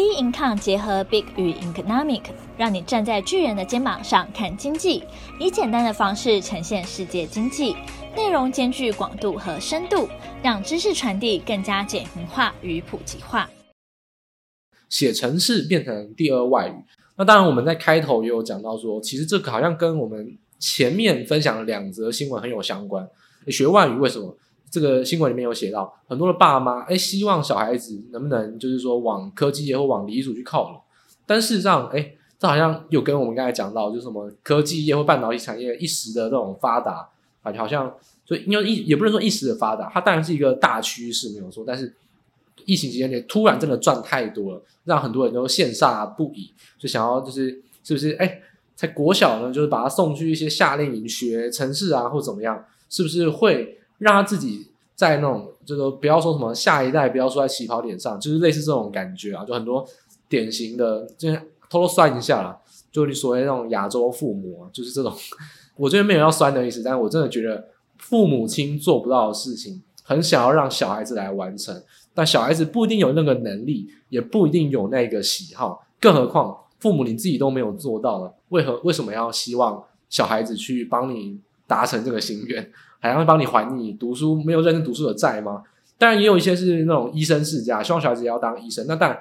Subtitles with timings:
[0.00, 2.22] B Income 结合 Big 与 Economic，
[2.56, 5.04] 让你站在巨人的肩膀上看经济，
[5.38, 7.76] 以简单的方式呈现世界经济，
[8.16, 10.08] 内容兼具广度和深度，
[10.42, 13.50] 让知识传递更加简明化与普及化。
[14.88, 16.82] 写程式变成第二外语，
[17.18, 23.06] 那当然我们在开头也有讲到说，其实这个好像跟我们前面分享的两则新闻很有相关。
[23.48, 24.34] 学外语为什么？
[24.70, 30.80] 这个新闻里面有写到，很多的爸妈哎，希望小孩子能不能就是说往科技业或往离组去靠拢，
[31.26, 37.08] 但事实上，哎，这好像有跟我们刚才讲到，就是什么科技业或半导体产业一时的这种发达，
[37.42, 37.92] 感觉好像
[38.24, 41.92] 所以因为一也不能说一时的发达，它当然是一个大趋势没有错，但是
[42.64, 48.40] 疫情期间突然真的赚太多了，让很多人都羡煞不已，就想要就是是不是哎，
[48.76, 53.78] 在国小呢，就是把他送去一些夏令营学城市啊，或怎么样，是不是会？
[54.00, 59.86] 让他自己在那种，就是不要说什么下一代不要说在起跑点上，就是类似这种感觉啊，就很多
[60.28, 61.32] 典型的，就
[61.70, 62.58] 偷偷算一下啦，
[62.90, 65.14] 就你所谓那种亚洲父母，就是这种，
[65.78, 81.38] 我这边没有要酸的意思，但是我真的觉得父母亲做不到的事情，很想要让小孩子来完成，但小孩子不一定有那个能力，也不一定有那个喜好，更何况父母你自己都没有做到了，为何为什么要希望小孩子去帮你
[81.70, 82.68] 达成这个心愿？
[82.98, 85.62] 还要帮你还你读书没有认真读书的债吗？
[85.96, 88.84] 当然也有一些是那种医生世家，希望小孩子也要当医生。
[88.88, 89.18] 那当然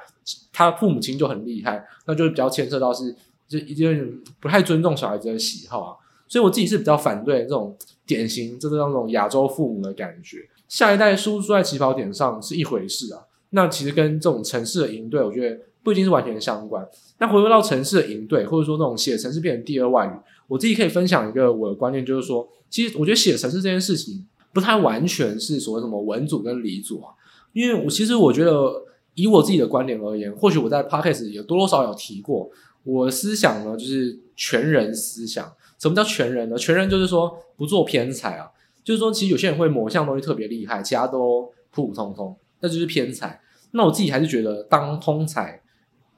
[0.51, 3.15] 他父母亲就很厉害，那就比较牵涉到是
[3.47, 5.95] 就一定不太尊重小孩子的喜好啊。
[6.27, 7.77] 所以我自己是比较反对这种
[8.07, 10.37] 典型就是那种亚洲父母的感觉。
[10.67, 16.87] 下一代输出在起跑点上是一回事啊，那其实跟这种城市的营队，我觉得不一定是完全相关。
[17.19, 20.11] 那回归到城市的营队，或者说那种写城市变成第二外语，
[20.47, 22.47] 我自己可以分享一个我的观念，就是说。
[22.71, 27.09] 其实我觉得写城市这件事情不太完全是所谓什么文组跟理组啊，
[27.51, 28.71] 因为我其实我觉得
[29.15, 32.47] 以我自己的观点而言，或许我在 Podcast 也多多少少有提过，
[32.83, 35.51] 我的思想呢就是全人思想。
[35.79, 36.55] 什么叫全人呢？
[36.55, 38.51] 全人就是说不做偏才啊，
[38.83, 43.41] 就是说其实有些人会某项东西特别厉害，其他都普普通通，那就是偏才。
[43.71, 45.59] 那我自己还是觉得当通才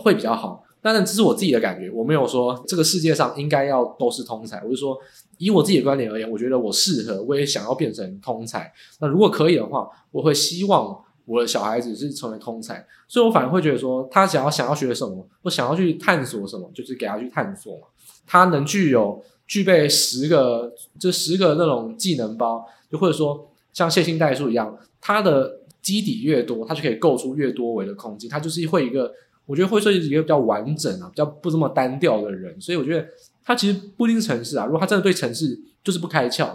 [0.02, 0.64] 会比较好。
[0.82, 4.98] 当然这是我自己的感觉，我没有说这个世界上应该要都是通才，我是说。
[5.38, 8.72] 以我自己的观点而言，我觉得我适合，我也想要变成通才。
[9.00, 10.96] 那如果可以的话，我会希望
[11.26, 12.86] 我的小孩子是成为通才。
[13.08, 17.88] 所以我反而会觉得说，他想要想要学什么，或想要去探索什么，就是给他去探索嘛。
[18.28, 28.30] 他能具有具备十个，这十个那种技能包，就或者说像线性代数一样，他的基底越多，他就可以构出越多维的空间。
[28.30, 29.12] 他就是会一个，
[29.52, 32.60] 我觉得会设计一个比较完整啊，比较不这么单调的人。
[32.60, 33.06] 所以我觉得。
[33.44, 36.48] 他其实不一定是程式啊，如果他真的对城市就是不开窍，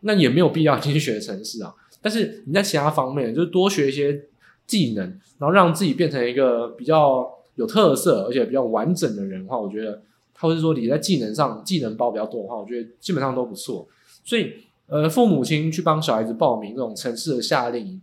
[0.00, 1.74] 那也没有必要进去学城市啊。
[2.02, 4.20] 但是你在其他方面，就是多学一些
[4.66, 5.02] 技能，
[5.38, 10.02] 然后让自己变成一个比较有特色而且比较完整的人的话，我觉得
[10.34, 13.88] 他会是说你在技能上技能包比较多的话，我觉得基本上都不错。
[14.22, 14.52] 所以，
[14.88, 18.00] 呃，父母亲去帮小孩子报名这种城市的夏令营，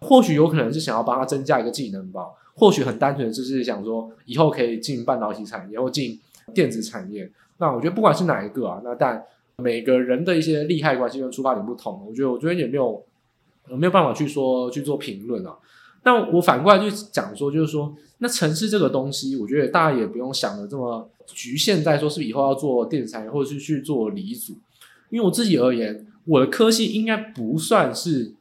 [0.00, 6.18] 或许有可能是想要帮他增加一个技能包，或许很单纯就是想说以后可以进半导体产业或进
[6.52, 7.30] 电子产业。
[7.58, 9.24] 那我觉得不管是哪一个啊，那但
[9.58, 13.04] 每个人的一些利害关系跟出发点不同，我觉得我觉得也没有
[13.68, 15.56] 没有办法去说去做评论啊。
[16.04, 24.54] 那我反过来就讲说，就是说，那城市这个东西，我觉得大家也不用想的这么局限在说是以后要做电子产业或者是去做离组，
[25.10, 28.32] 因为我自己而言，我的科系应该不算是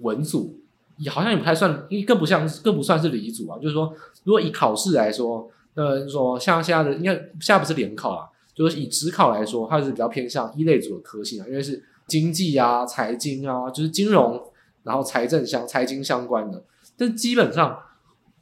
[0.00, 0.60] 文组，
[0.96, 3.58] 也好像也不太算，因为更不像更不算是理组啊。
[3.58, 3.94] 就是说，
[4.24, 8.28] 如果以考试来说，呃，说像现在的应该现在不是联考啊。
[8.54, 14.42] 就是以职考来说，它是比较偏向一类组的科系啊，因为是经济啊、财经啊，就是金融，
[14.82, 16.62] 然后财政相、财经相关的。
[16.94, 17.78] 但基本上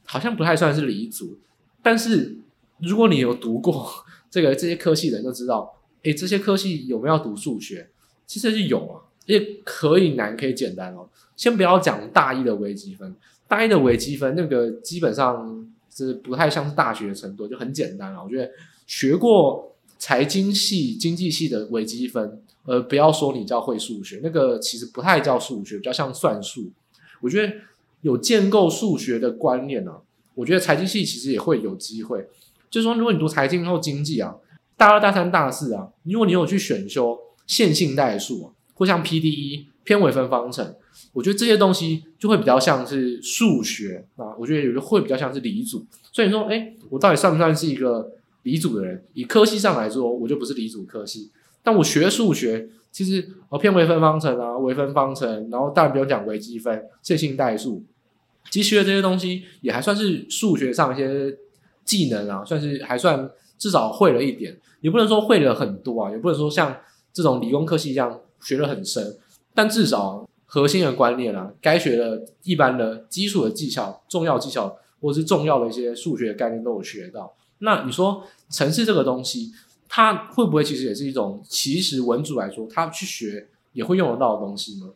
[0.04, 1.38] 好像不太算是理组。
[1.80, 2.36] 但是
[2.80, 3.88] 如果你有读过
[4.28, 7.88] 这个这些科系的人就知道，诶，这些科系有没有读数学？
[8.26, 11.08] 其实是有啊，也可以难可以简单哦。
[11.36, 13.14] 先不要讲大一的微积分，
[13.48, 18.22] 大一的微积分那个基本上是不太像是大学程度，就很简单啊。
[18.22, 18.50] 我觉得
[18.86, 19.66] 学过。
[20.02, 26.72] 财经系、经济系的微积分，呃，不要说你叫会数学，那个其实不太叫数学，比较像算术。
[27.20, 27.52] 我觉得
[28.00, 29.98] 有建构数学的观念呢、啊，
[30.36, 32.26] 我觉得财经系其实也会有机会。
[32.70, 34.34] 就是说，如果你读财经或经济啊，
[34.74, 40.74] 大二、大三、大四啊，如果你有去选修线性代数啊，或像 PDE 偏微分方程，
[41.12, 44.34] 我觉得这些东西就会比较像是数学啊。
[44.38, 45.86] 我觉得有的会比较像是理组。
[46.10, 48.10] 所以你说，哎，我到底算不算是一个？
[48.42, 51.30] 理组的人，以科系上来说，我就不是理组科系。
[51.62, 57.84] 但我学数学，其实我偏微分方程啊、微分方程，然后当然不用讲微积分、线性代数，
[58.50, 61.36] 其实学的这些东西也还算是数学上一些
[61.84, 66.74] 技能啊，算是还算至少会了一点，也不能说会了很多啊，也不能说像
[67.12, 69.16] 这种理工科系一样学得很深，
[69.54, 77.34] 但至少核心的观念啊，该学的一般的基础的技巧、重要技巧或者是重要的一些数学概念都有学到。
[77.58, 79.52] 那你说程式这个东西，
[79.88, 84.90] 它会不会其实也是一种，其实文组来说，他去学也会用得到的东西呢？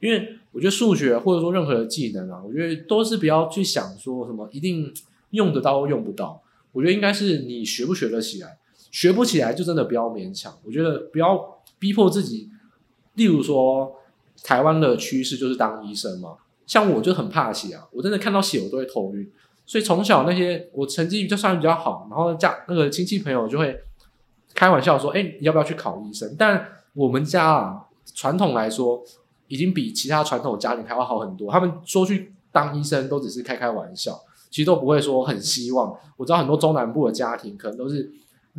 [0.00, 4.92] 因为我觉得数学或者说任何的技能啊，我觉得都是不要去想说什么一定
[5.30, 6.42] 用得到用不到。
[6.72, 8.58] 我觉得应该是你学不学得起来，
[8.90, 10.52] 学不起来就真的不要勉强。
[10.64, 12.50] 我觉得不要逼迫自己。
[13.14, 13.96] 例如说，
[14.42, 16.36] 台湾的趋势就是当医生嘛，
[16.66, 19.30] 像我就很怕血啊，我真的看到血我都会头晕。
[19.66, 23.78] 所以从小那些我成绩就算比较好，然后家那个亲戚朋友就会
[24.54, 27.84] 开玩笑说：“哎，你要不要去考医生？”但我们家啊，
[28.14, 29.00] 传统来说
[29.46, 31.52] 已经比其他传统家庭还要好很多。
[31.52, 34.20] 他们说去当医生都只是开开玩笑，
[34.50, 35.96] 其实都不会说很希望。
[36.16, 38.10] 我知道很多中南部的家庭可能都是，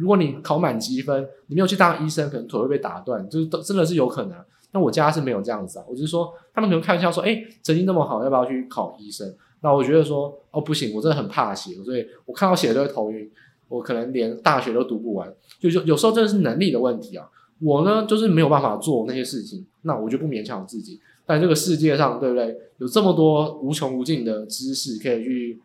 [0.01, 4.37] 如果你考满积分，你没有去当医生，可能腿会被打断，就是都真的是有可能。
[4.71, 9.31] 那我家是没有这样子啊，我只是说他们可能开玩笑说：“哎，成绩那么好，要不要去考医生？”
[9.61, 13.29] 那我觉得说哦不行，我真的很怕写，所以我看到写都会头晕，
[13.67, 17.29] 我可能连大学都读不完，就就有时候真的是能力的问题啊。
[17.59, 20.99] 我呢就是没有办法做那些事情，那我就不勉强自己。
[21.25, 22.57] 但这个世界上，对不对？
[22.79, 25.61] 有这么多无穷无尽的知识可以去，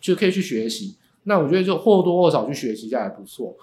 [0.00, 0.96] 就可以去学习。
[1.24, 3.56] 那我觉得就或多或少去学习一下也不错。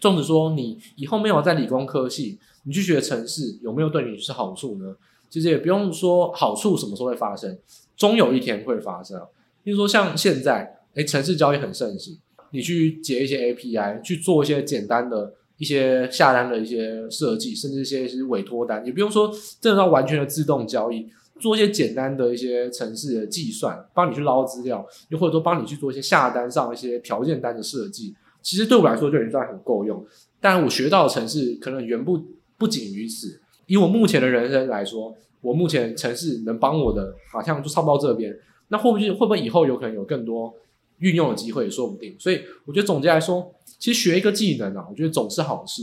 [0.00, 4.94] 纵使说你以后没有在理工科系，你去学城市有没有对你是好处呢？
[5.30, 7.58] 其实也不用说好处什么时候会发生。
[7.96, 9.20] 终有一天会发生，
[9.62, 12.18] 比如说像现在，诶，城市交易很盛行，
[12.50, 19.30] 你去解一些 API，去做一些简单的一些下单的一些设计，甚至一些是委托单，也不用说
[19.60, 21.06] 真的要完全的自动交易，
[21.38, 28.14] 做一些简单的一些城市的计算，帮你去捞资料，又或者说帮你去做一些下单上一些条件单的设计，
[28.44, 30.06] 其实对我来说就已经算很够用。
[30.40, 32.24] 但我学到的程式可能远不
[32.56, 35.16] 不仅于此，以我目前的人生来说。
[35.44, 38.34] 我目前程式能帮我的，好像就差不多这边。
[38.68, 40.54] 那会不会会不会以后有可能有更多
[41.00, 42.16] 运用的机会，也说不定。
[42.18, 45.82] 所以我觉得总结来说，其实学一个技能啊，我觉得总是好事。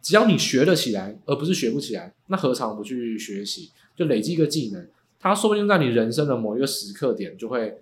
[0.00, 3.70] 只要你学得起来，而不是学不起来，那何尝不去学习？
[3.94, 4.88] 就累积一个技能，
[5.20, 7.76] 它说不定在你人生的某一个时刻点，就会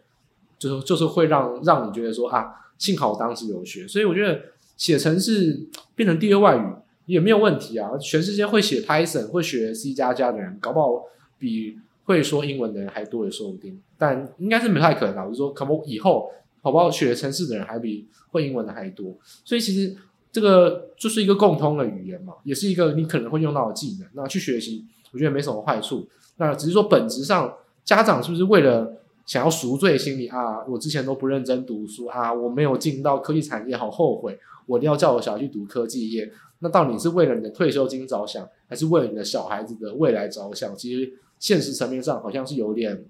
[0.58, 2.46] 就是就是会让让你觉得说啊，
[2.78, 3.86] 幸好我当时有学。
[3.86, 4.40] 所以我觉得
[4.76, 6.62] 写程式变成第二外语。
[7.06, 7.90] 也没有问题啊！
[7.98, 11.04] 全世界会写 Python、会学 C 加加的人，搞不好
[11.38, 13.78] 比会说英文的人还多也说不定。
[13.98, 15.26] 但应该是没太可能啊！
[15.26, 16.30] 我就说，可不以后
[16.62, 19.14] 好不好学程式的人还比会英文的还多。
[19.44, 19.94] 所以其实
[20.32, 24.08] 这个就是一个共通的语言嘛，也是一个你可能会用到的技能。
[24.14, 26.08] 那去学习，我觉得没什么坏处。
[26.38, 27.54] 那只是说本质上，
[27.84, 30.64] 家长是不是为了想要赎罪心理啊？
[30.66, 34.38] 我之前都不认真读书啊，我没有进到科技产业，好后悔！
[34.66, 36.30] 我一定要叫我小孩去读科技业。
[36.60, 40.74] 那到底是为了你的退休金着想，还是为了你的小孩子的未来着想？
[40.76, 43.04] 其实现实层面上好像是有点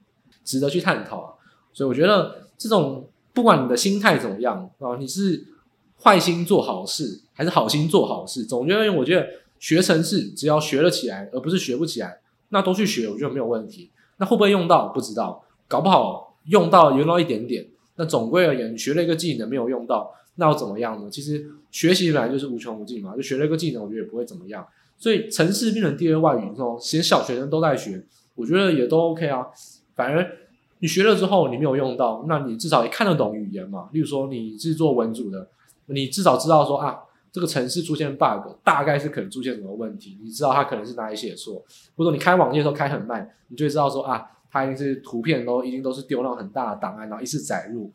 [0.44, 1.32] 值得去探讨啊。
[1.72, 5.44] 所以我觉得这种不管你的心态怎么样啊，你是
[6.00, 9.26] 坏心做好事，还是好心做好事，总觉得我觉得
[9.58, 13.90] 学程式只要学了起来，而不是学不起来，那都去学，我觉得没有问题。
[14.16, 14.88] 那会不会用到？
[14.88, 17.66] 不知道，搞不好用到用到一点点。
[17.96, 20.12] 那总归而言，你学了一个技能没有用到。
[20.36, 21.08] 那又怎么样呢？
[21.08, 24.66] 其实学习本来就是无穷无尽嘛，就学了一个技能，我觉得也不会怎么样。
[24.98, 29.46] 所以城市变成第二外语，这种其实小学生都在学，我觉得也都 OK 啊。
[29.94, 30.28] 反而
[30.80, 33.88] 你学了之后，你没有用到，那你至少也看得懂语言嘛。
[33.92, 35.48] 例如说你是做文组的，
[35.86, 36.98] 你至少知道说啊，
[37.30, 41.62] 这个城市出现 bug，大概是可能出现什么问题，你知道它可能是哪里写错。
[41.96, 47.90] 或者你开网页的时候开很慢，你就会知道说啊，它一定是图片都已经都是丢那种很大的档案，然后一次载入。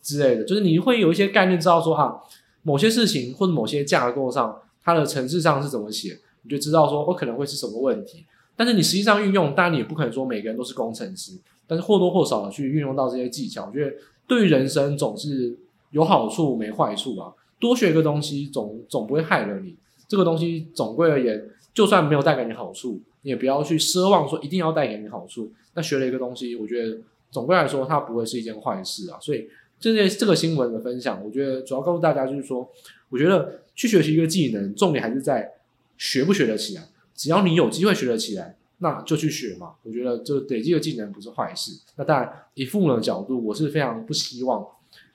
[0.00, 2.14] 之类的，就是你会有一些概念，知道说啊，
[2.62, 8.24] 某些事情或者某些架构上，它的程式上是怎么写，你就知道说，我可能会是什么问题。
[8.56, 11.32] 但是你实际上运用，当然你也不可能说每个人都是工程师，
[11.66, 13.94] 但是或多或少的去运用到这些技巧，我觉得
[14.26, 15.58] 对于人生总是
[15.90, 17.30] 有好处没坏处啊。
[17.58, 19.76] 多学一个东西总总不会害了你。
[20.08, 25.52] 这个东西总归而言，就算没有带给你好处，你也不要去奢望说一定要带给你好处。
[25.74, 26.98] 那学了一个东西，我觉得
[27.32, 29.18] 总归来说，它不会是一件坏事啊。
[29.20, 29.50] 所以。
[29.80, 32.66] 这些这个新闻的分享，我觉得主要告诉大家就是说，
[33.10, 35.52] 我觉得去学习一个技能，重点还是在
[35.98, 36.88] 学不学得起来。
[37.14, 39.74] 只要你有机会学得起来，那就去学嘛。
[39.82, 41.72] 我觉得就累积个技能不是坏事。
[41.96, 44.64] 那当然，以父母的角度，我是非常不希望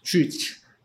[0.03, 0.29] 去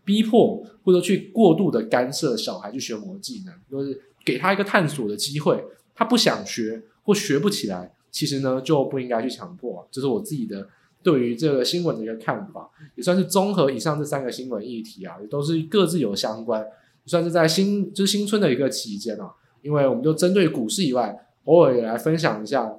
[0.03, 5.63] 逼迫或者去过度的干涉小孩去学某个技能，就是给他一个探索的机会。
[5.95, 9.87] 他不想学或学不起来，其实呢就不应该去强迫。
[9.91, 10.67] 这是我自己的
[11.03, 16.67] 对于这个新闻的一个看法，也算是综合以上这三个新闻议题啊，也都是各自有相关，
[17.07, 22.73] 算是在新就是新春的一个期间啊，因为我们就针对股市以外，偶尔也来分享一下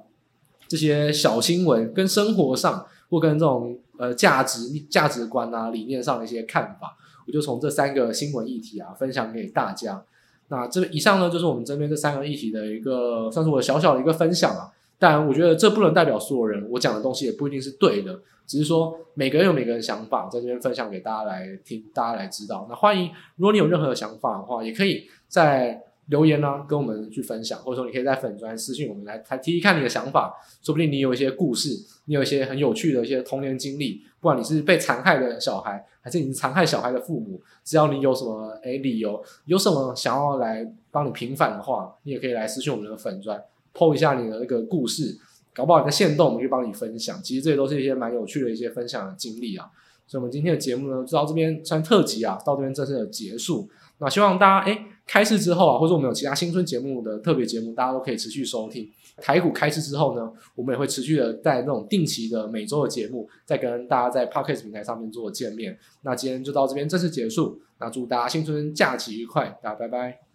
[0.66, 10.04] 这些小新闻跟生活上或跟这种呃价值价值观啊理念上的一些看法，我就从这三个新闻议题啊分享给大家。
[10.48, 14.70] 那这以上呢，就是我们这边这三个议题的一个，算是我小小的一个分享啊。
[14.98, 22.66] 但我觉得这不能代表所有人，我讲的东西也不一定是对的，只是说每个人有每个人想法，在这边分享给大家来听，大家来知道。
[22.70, 31.70] 那欢迎，如果你有任何的想法的话，也可以在留言呢、跟我们去分享，或者说你可以在粉专私信我们来来提提看你的想法，说不定你有一些故事，
[32.04, 43.42] 你有一些很有趣的一些童年经历，不管你是被残害的小孩，还是你是残害小孩的父母，只要你有什么诶理由，有什么想要来帮你平反的话，你也可以来私信我们的粉专
[43.74, 45.18] ，po 一下你的那个故事，
[45.52, 47.20] 搞不好你的线动，我们去帮你分享。
[47.22, 49.68] 其实这些都是一些蛮有趣的一些分享的经历啊。
[50.06, 53.68] 所以，我们今天的节目呢，就到这边算特辑啊，到这边正式的结束。
[53.98, 58.90] 那希望大家诶开市之后啊，或者我们有其他新春节目的特别节目，大家都可以持续收听。
[59.18, 65.78] 台股开市之后呢，我们也会持续的在那种定期的每周的节目，再跟大家在 Podcast 平台上面做见面。
[66.02, 67.60] 那今天就到这边正式结束。
[67.78, 70.25] 那祝大家新春假期愉快，大家拜拜。